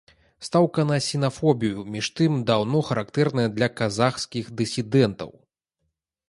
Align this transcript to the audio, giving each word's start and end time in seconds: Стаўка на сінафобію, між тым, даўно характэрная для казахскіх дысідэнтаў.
Стаўка 0.45 0.85
на 0.91 0.95
сінафобію, 1.07 1.83
між 1.95 2.09
тым, 2.19 2.39
даўно 2.49 2.81
характэрная 2.89 3.45
для 3.59 3.67
казахскіх 3.83 4.45
дысідэнтаў. 4.63 5.31